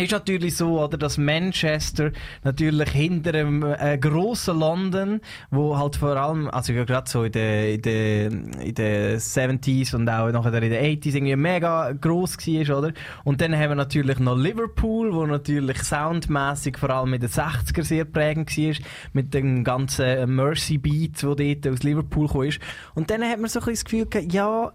[0.00, 2.12] ist natürlich so, oder, dass Manchester
[2.44, 5.20] natürlich hinter einem äh, grossen London,
[5.50, 9.94] wo halt vor allem, also ja, gerade so in den in den in den 70s
[9.94, 12.92] und auch nachher in den 80s irgendwie mega gross war, oder?
[13.24, 17.82] Und dann haben wir natürlich noch Liverpool, wo natürlich soundmäßig vor allem in den 60er
[17.82, 18.74] sehr prägend war,
[19.12, 22.62] mit dem ganzen Mercy Beat, wo dort aus Liverpool kam.
[22.94, 24.72] Und dann hat man so ein bisschen das Gefühl gehabt, ja,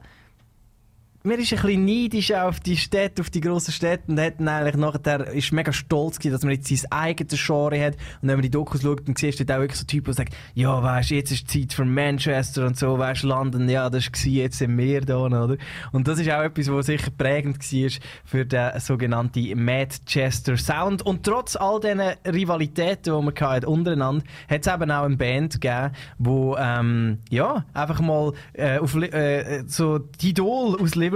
[1.23, 4.47] mir ist ein bisschen neidisch auf die Städte, auf die grossen Städte und hat dann
[4.47, 8.35] eigentlich nachher, ist mega stolz gewesen, dass man jetzt sein eigenes Genre hat und wenn
[8.35, 10.81] man die Dokus schaut, dann siehst du dort auch wirklich so Typen, die sagen, ja
[10.81, 14.59] weisst, jetzt ist die Zeit für Manchester und so, weisst, London, ja, das war jetzt
[14.59, 15.57] sind wir da, oder?
[15.91, 17.89] Und das ist auch etwas, was sicher prägend war
[18.23, 24.65] für den sogenannten Manchester Sound und trotz all diesen Rivalitäten, die man hatten untereinander, hat
[24.65, 29.99] es eben auch eine Band gegeben, wo, ähm, ja, einfach mal äh, auf, äh, so
[29.99, 31.06] die Idol aus Liverpool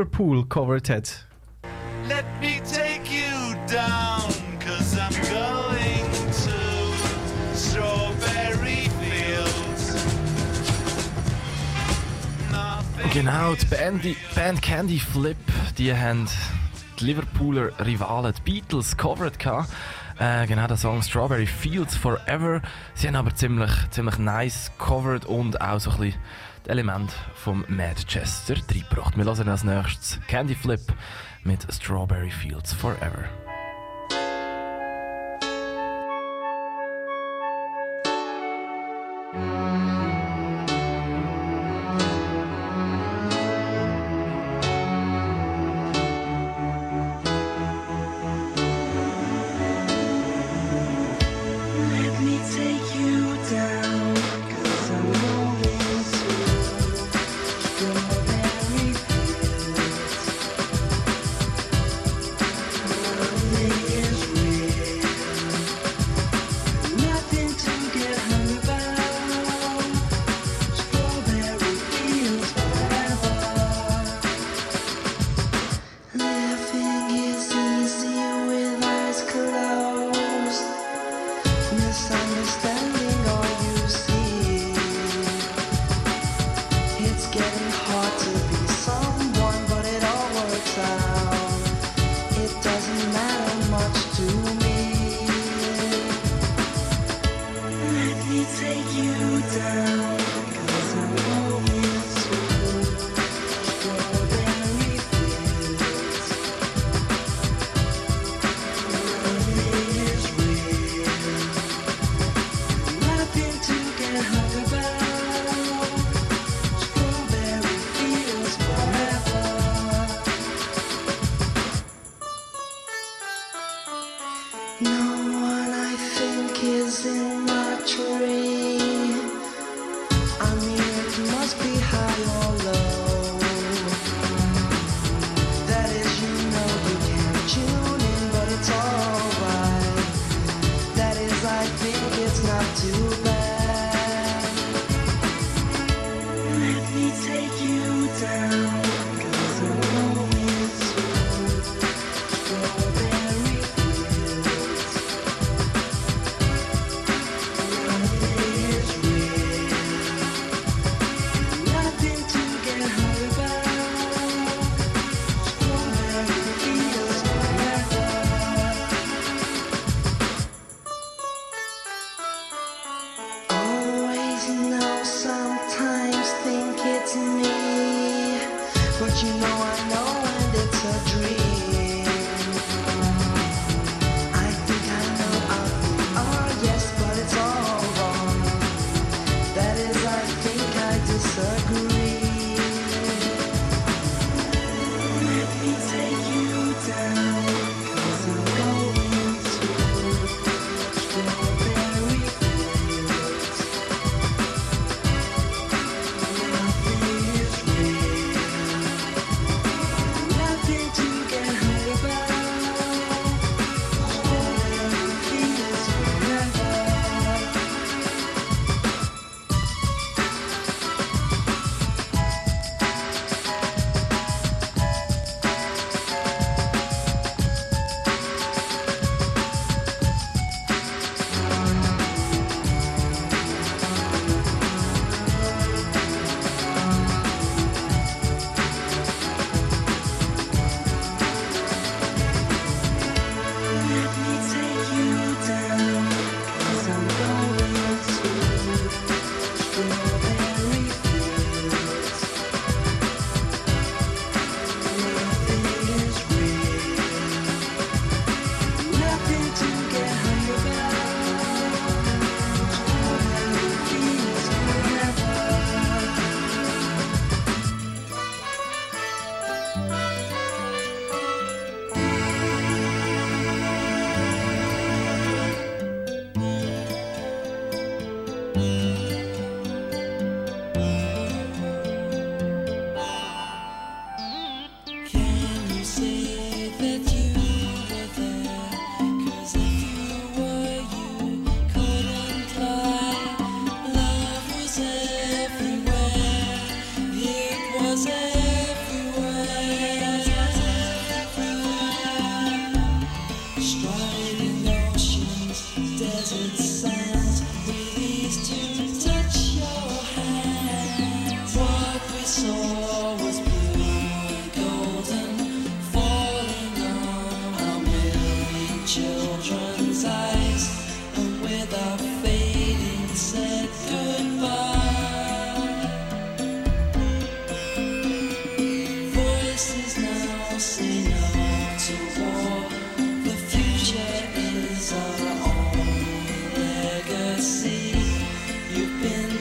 [0.49, 1.26] covered hat.
[2.07, 6.09] Let me take you down, cause I'm going
[6.45, 9.95] to Strawberry Fields.
[12.51, 15.38] Nothing Genau, die Band, die Band Candy Flip,
[15.77, 16.27] die haben
[16.99, 19.69] die Liverpooler Rivalen, die Beatles, covered gehabt.
[20.19, 22.61] Äh, genau, der Song Strawberry Fields Forever.
[22.93, 26.19] Sie haben aber ziemlich, ziemlich nice covered und auch so ein bisschen
[26.72, 29.18] Element vom Manchester reingebracht.
[29.18, 30.80] Wir hören als nächstes Candy Flip
[31.43, 33.40] mit Strawberry Fields Forever.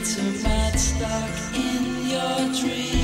[0.01, 3.00] You've been to Madstock in your dreams.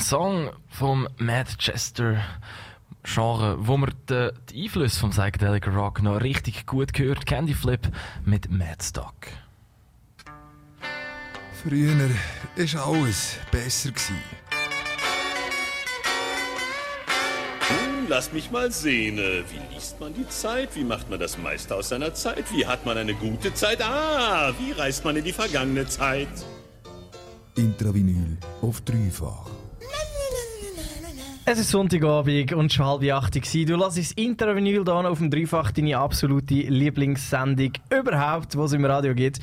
[0.00, 2.22] Ein Song vom Manchester
[3.02, 7.26] Genre, wo man den, den Einfluss vom Psychedelic Rock noch richtig gut hört.
[7.26, 7.80] Candy Flip
[8.24, 9.14] mit Madstock.
[11.62, 13.90] Früher war alles besser.
[13.90, 14.16] Gewesen.
[17.68, 19.18] Hm, Lass mich mal sehen.
[19.18, 20.74] äh, Wie liest man die Zeit?
[20.76, 22.50] Wie macht man das meiste aus seiner Zeit?
[22.54, 23.82] Wie hat man eine gute Zeit?
[23.82, 26.28] Ah, wie reist man in die vergangene Zeit?
[27.56, 29.50] Intravinyl auf dreifach.
[31.46, 33.34] Es ist Sonntagabend und schon halb acht.
[33.34, 38.84] Du lässt das Intervinyl hier auf dem Dreifach, deine absolute Lieblingssendung überhaupt, was es im
[38.84, 39.40] Radio gibt.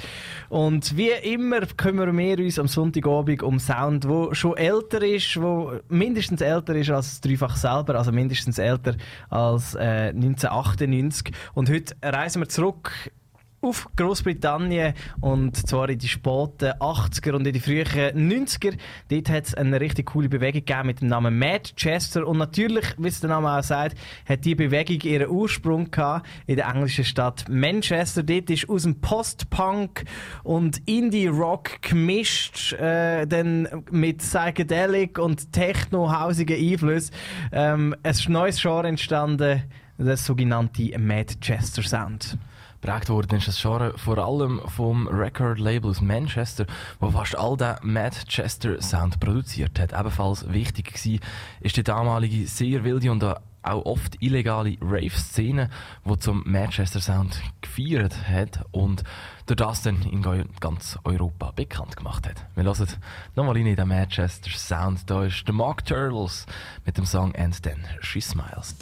[0.48, 5.74] Und wie immer kümmern wir uns am Sonntagabend um Sound, der schon älter ist, wo
[5.90, 8.96] mindestens älter ist als das Dreifach selber, also mindestens älter
[9.30, 11.34] als äh, 1998.
[11.56, 13.12] Und heute reisen wir zurück
[13.62, 18.78] auf Großbritannien und zwar in die späten 80er und in die frühen 90er.
[19.10, 23.08] Dort hat es eine richtig coole Bewegung gegeben mit dem Namen Manchester und natürlich, wie
[23.08, 23.98] es der Name auch sagt,
[24.28, 28.24] hat die Bewegung ihren Ursprung gehabt in der englischen Stadt Manchester.
[28.24, 30.04] Dort ist aus dem Post-Punk
[30.44, 37.16] und Indie-Rock gemischt, äh, dann mit Psychedelic und Techno-hausigen Einflüssen
[37.52, 39.64] ähm, ein neues Genre entstanden,
[39.98, 42.38] das sogenannte Manchester Sound.
[42.88, 46.66] Prägt worden ist das Genre vor allem vom Record-Label aus Manchester,
[47.02, 49.92] wo fast all den Manchester-Sound produziert hat.
[49.92, 51.20] Ebenfalls wichtig war,
[51.60, 53.38] ist die damalige sehr wilde und auch
[53.86, 55.70] oft illegale Rave-Szene,
[56.06, 59.04] die zum Manchester-Sound gefeiert hat und
[59.48, 60.22] durch das dann in
[60.62, 62.46] ganz Europa bekannt gemacht hat.
[62.56, 62.88] Wir hören
[63.36, 65.10] nochmal in den Manchester-Sound.
[65.10, 66.46] Da ist der Mark Turtles
[66.86, 68.78] mit dem Song And Then She Smiles.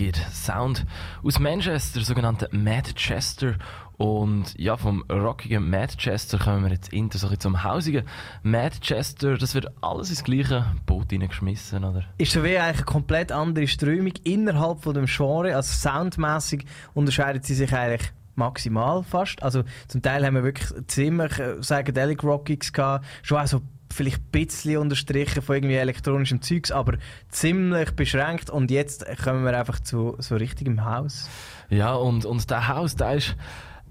[0.00, 0.16] It?
[0.32, 0.86] Sound
[1.22, 3.56] aus Manchester, sogenannte Madchester.
[3.96, 8.04] Und ja, vom rockigen Madchester kommen wir jetzt inter so zum hausigen
[8.44, 9.36] Madchester.
[9.36, 12.04] Das wird alles ins gleiche Boot hineingeschmissen, oder?
[12.16, 15.54] ist so wie eigentlich eine komplett andere Strömung innerhalb von dem Genre.
[15.56, 16.64] Also soundmäßig
[16.94, 19.42] unterscheidet sie sich eigentlich maximal fast.
[19.42, 24.22] Also zum Teil haben wir wirklich ziemlich äh, psychedelic Rockies gehabt, schon auch so vielleicht
[24.22, 26.98] ein bisschen unterstrichen von irgendwie elektronischem Zeugs, aber
[27.30, 31.28] ziemlich beschränkt und jetzt kommen wir einfach zu so richtigem Haus.
[31.70, 33.36] Ja, und, und der Haus, der ist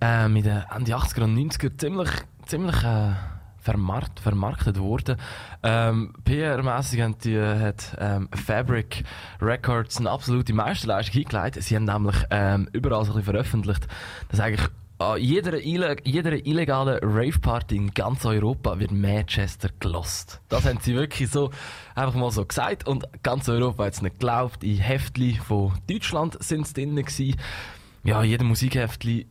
[0.01, 2.09] ähm, in den Ende 80er und 90er ziemlich,
[2.45, 3.13] ziemlich äh,
[3.59, 5.17] vermarkt, vermarktet worden.
[5.61, 9.03] Ähm, PR-mässig hat, hat ähm, Fabric
[9.41, 11.61] Records eine absolute Meisterleistung hingelegt.
[11.61, 13.87] Sie haben nämlich ähm, überall so ein bisschen veröffentlicht,
[14.29, 14.69] dass eigentlich
[15.17, 20.41] jeder, ille jeder illegalen Rave-Party in ganz Europa wird Manchester gelost.
[20.49, 21.51] Das haben sie wirklich so
[21.93, 24.63] einfach mal so gesagt und ganz Europa hat es nicht geglaubt.
[24.63, 27.35] In Heftli von Deutschland sind es drin gewesen.
[28.03, 29.27] Ja, jeder Musikheftli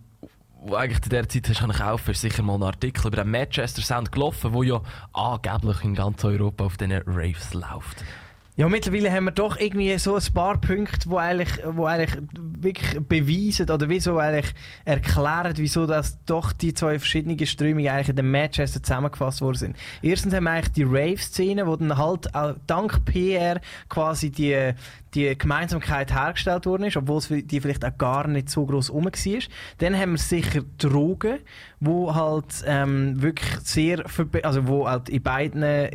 [0.66, 3.82] wo eigentlich zu der Zeit hast kaufen, ist sicher mal ein Artikel über den Manchester
[3.82, 4.82] Sound gelaufen, wo ja
[5.12, 8.04] angeblich in ganz Europa auf diesen Raves läuft.
[8.58, 13.06] Ja, mittlerweile haben wir doch irgendwie so ein paar Punkte, wo eigentlich, wo eigentlich wirklich
[13.06, 14.54] beweisen oder wieso eigentlich
[14.86, 19.76] erklären, wieso das doch die zwei verschiedenen Strömungen eigentlich in dem Manchester zusammengefasst worden sind.
[20.00, 23.60] Erstens haben wir eigentlich die Rave-Szene, wo dann halt auch dank PR
[23.90, 24.72] quasi die,
[25.16, 29.38] die Gemeinsamkeit hergestellt worden ist, obwohl die vielleicht auch gar nicht so groß rum war.
[29.78, 31.38] Dann haben wir sicher Drogen,
[31.80, 34.04] wo halt ähm, wirklich sehr,
[34.42, 35.88] also wo halt in beiden äh,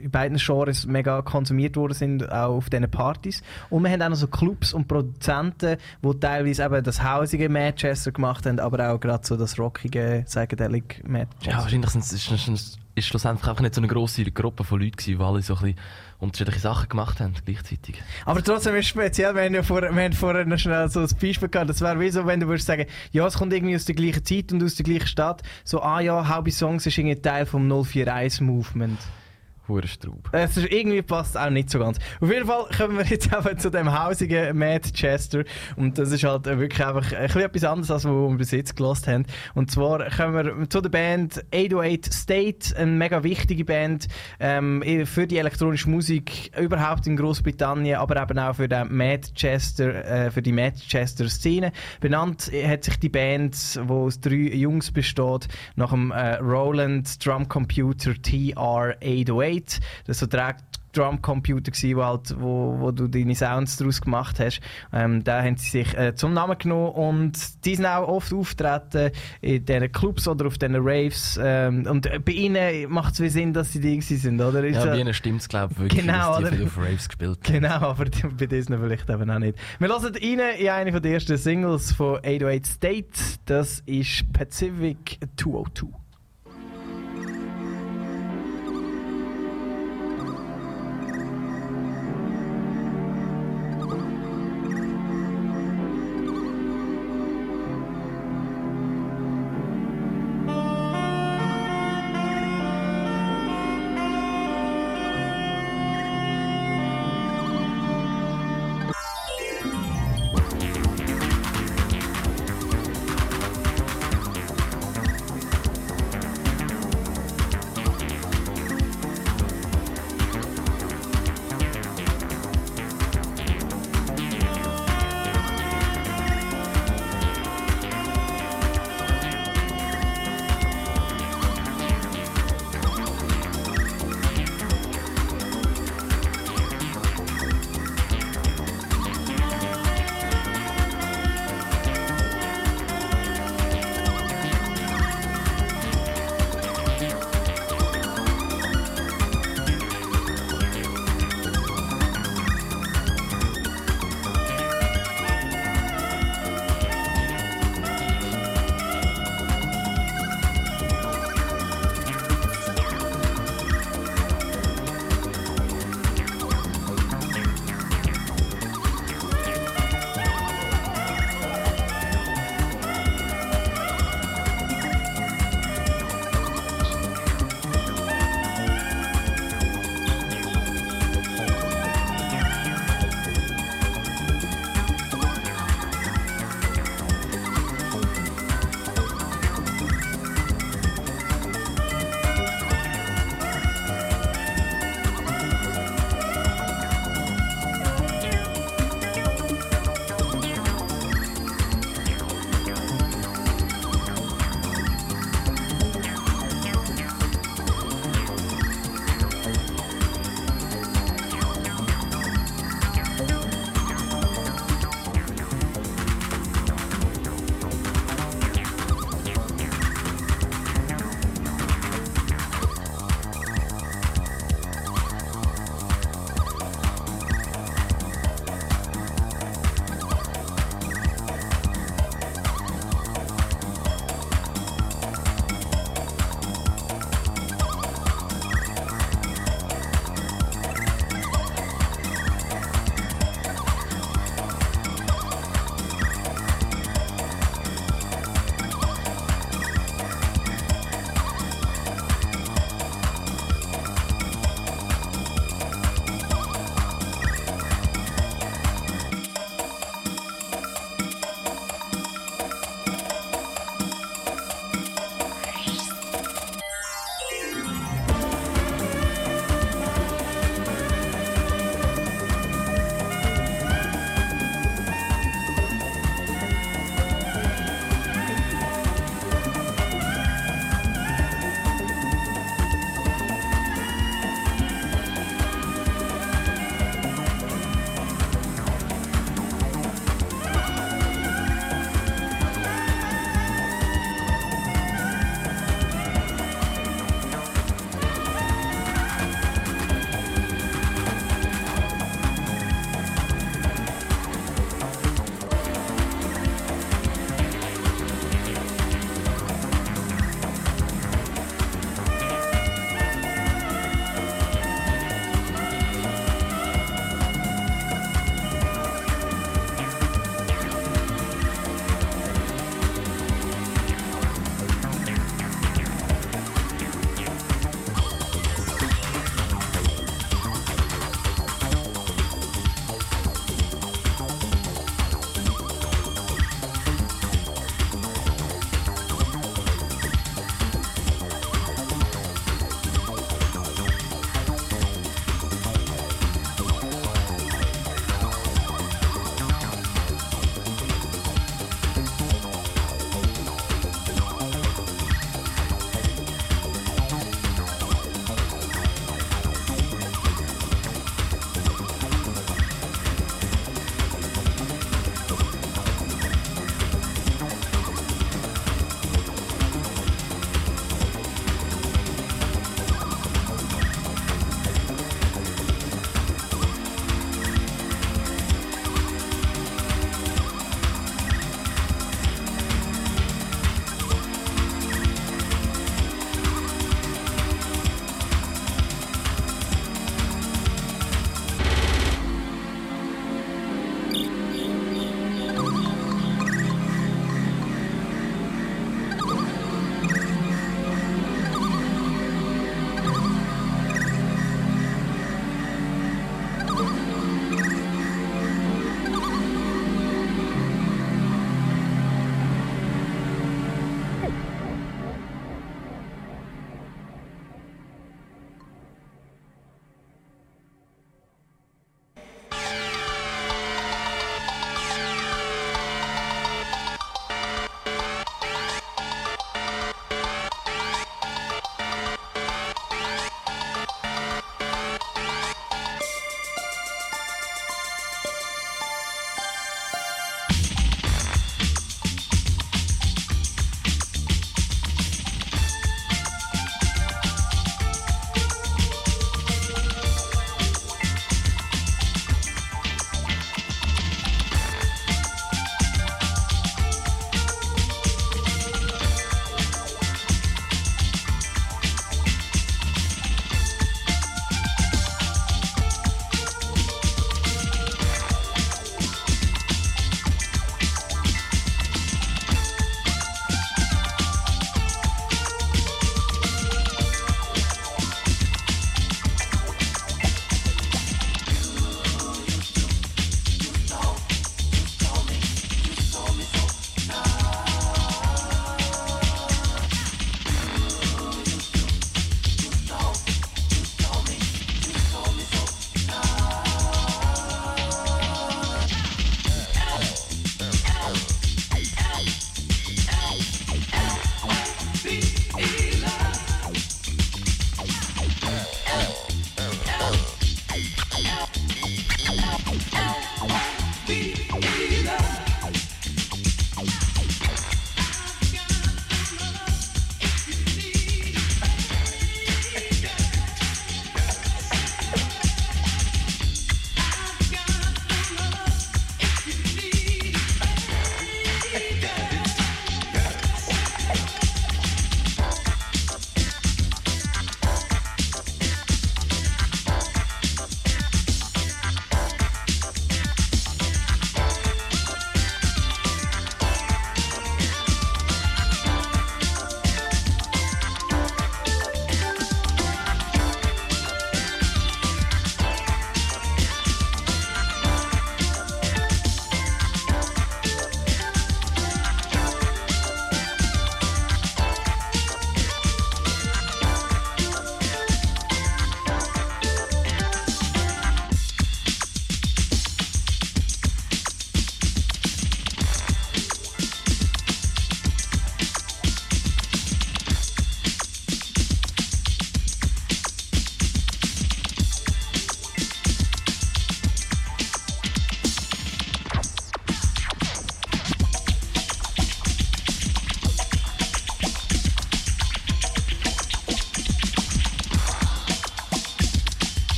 [0.00, 3.42] in beiden Genres mega konsumiert worden sind, auch auf diesen Partys.
[3.68, 8.12] Und wir haben auch noch so Clubs und Produzenten, die teilweise eben das hausige Manchester
[8.12, 11.50] gemacht haben, aber auch gerade so das rockige Psychedelic Manchester.
[11.50, 15.16] Ja, wahrscheinlich sind es- ist, schlussendlich einfach nicht so eine grosse Gruppe von Leuten die
[15.16, 15.78] alle so ein bisschen
[16.18, 18.02] unterschiedliche Sachen gemacht haben gleichzeitig.
[18.24, 21.00] Aber trotzdem ist es speziell, wir haben ja vor, wir haben vorher noch schnell so
[21.00, 23.76] ein Beispiel gehabt, das wäre wie so, wenn du würdest sagen, ja, es kommt irgendwie
[23.76, 26.98] aus der gleichen Zeit und aus der gleichen Stadt, so, ah ja, Hobby Songs ist
[26.98, 28.98] irgendwie Teil vom 041 Movement.
[29.68, 30.28] Hure Straub.
[30.32, 31.98] Es ist, irgendwie passt auch nicht so ganz.
[32.20, 35.44] Auf jeden Fall kommen wir jetzt eben zu dem hausigen Manchester.
[35.76, 38.76] Und das ist halt wirklich einfach ein bisschen etwas anderes, als was wir bis jetzt
[38.76, 39.26] gelost haben.
[39.54, 44.08] Und zwar kommen wir zu der Band 808 State, eine mega wichtige Band
[44.40, 50.30] ähm, für die elektronische Musik überhaupt in Großbritannien, aber eben auch für, den Manchester, äh,
[50.30, 51.72] für die Manchester-Szene.
[52.00, 57.48] Benannt hat sich die Band, die aus drei Jungs besteht, nach dem äh, Roland Drum
[57.48, 58.14] Computer
[59.60, 59.80] TR-808.
[60.06, 60.56] Das so der
[60.92, 64.60] Drumcomputer gsi, wo, halt, wo, wo du deine Sounds daraus gemacht hast.
[64.92, 69.10] Ähm, da haben sie sich äh, zum Namen genommen und die sind auch oft auftreten
[69.42, 71.38] in diesen Clubs oder auf diesen Raves.
[71.42, 74.64] Ähm, und bei ihnen macht es Sinn, dass sie die sind, oder?
[74.64, 77.38] Ist Ja, bei ihnen stimmt es, glaube ich, wirklich, Genau, dass die auf Raves gespielt
[77.46, 77.52] haben.
[77.52, 79.58] Genau, aber die- bei Disney vielleicht eben auch nicht.
[79.78, 83.08] Wir hören rein in eine den ersten Singles von 808 State.
[83.44, 85.86] Das ist Pacific 202.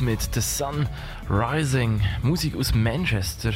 [0.00, 0.86] Mit The Sun
[1.28, 2.00] Rising.
[2.22, 3.52] Musik aus Manchester.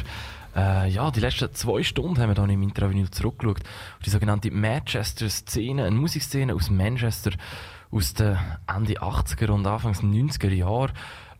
[0.56, 3.60] Äh, ja, die letzten zwei Stunden haben wir hier im Intravenil zurückgeschaut.
[3.60, 7.32] Auf die sogenannte Manchester-Szene, eine Musikszene aus Manchester
[7.90, 8.36] aus den
[8.66, 10.92] Ende 80er und Anfangs 90er Jahren.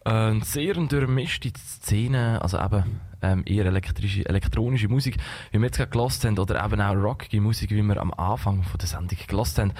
[0.05, 5.16] Äh, eine sehr durchmischte Szene, also eben ähm, eher elektrische, elektronische Musik,
[5.51, 8.62] wie wir jetzt gerade gelost haben, oder eben auch rockige Musik, wie wir am Anfang
[8.62, 9.73] von der Sendung gelost haben.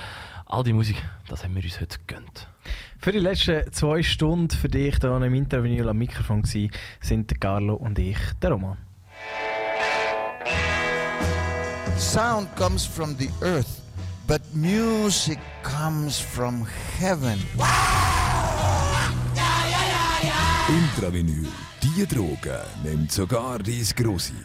[0.47, 0.97] All die Musik,
[1.29, 2.49] das haben wir uns heute gegönnt.
[3.03, 6.71] Für die letzten zwei Stunden für dich hier im Intervenil am Mikrofon gewesen,
[7.01, 8.79] sind der Carlo und ich, der Roman.
[11.99, 13.83] Sound comes from the earth,
[14.29, 16.65] but music comes from
[17.01, 17.41] heaven.
[20.69, 21.49] Intravinyl,
[21.83, 24.45] die Droge nimmt sogar dies Grossi.